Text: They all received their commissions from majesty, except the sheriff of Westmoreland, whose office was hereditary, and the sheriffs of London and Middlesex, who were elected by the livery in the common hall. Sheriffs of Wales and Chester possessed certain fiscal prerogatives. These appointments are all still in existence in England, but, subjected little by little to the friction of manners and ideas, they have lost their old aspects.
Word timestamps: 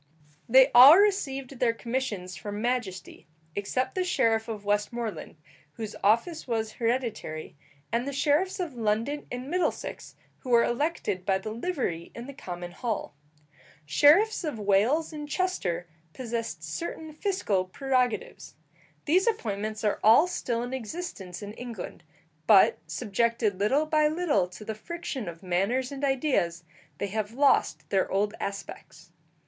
They 0.49 0.71
all 0.71 0.97
received 0.97 1.59
their 1.59 1.73
commissions 1.75 2.35
from 2.35 2.59
majesty, 2.59 3.27
except 3.55 3.93
the 3.93 4.03
sheriff 4.03 4.47
of 4.47 4.65
Westmoreland, 4.65 5.35
whose 5.73 5.95
office 6.03 6.47
was 6.47 6.71
hereditary, 6.71 7.55
and 7.91 8.07
the 8.07 8.11
sheriffs 8.11 8.59
of 8.59 8.73
London 8.73 9.27
and 9.31 9.47
Middlesex, 9.47 10.15
who 10.39 10.49
were 10.49 10.63
elected 10.63 11.23
by 11.23 11.37
the 11.37 11.51
livery 11.51 12.11
in 12.15 12.25
the 12.25 12.33
common 12.33 12.71
hall. 12.71 13.13
Sheriffs 13.85 14.43
of 14.43 14.57
Wales 14.57 15.13
and 15.13 15.29
Chester 15.29 15.87
possessed 16.13 16.63
certain 16.63 17.13
fiscal 17.13 17.65
prerogatives. 17.65 18.55
These 19.05 19.27
appointments 19.27 19.83
are 19.83 19.99
all 20.03 20.25
still 20.25 20.63
in 20.63 20.73
existence 20.73 21.43
in 21.43 21.53
England, 21.53 22.01
but, 22.47 22.79
subjected 22.87 23.59
little 23.59 23.85
by 23.85 24.07
little 24.07 24.47
to 24.47 24.65
the 24.65 24.73
friction 24.73 25.29
of 25.29 25.43
manners 25.43 25.91
and 25.91 26.03
ideas, 26.03 26.63
they 26.97 27.09
have 27.09 27.33
lost 27.33 27.87
their 27.91 28.09
old 28.11 28.33
aspects. 28.39 29.11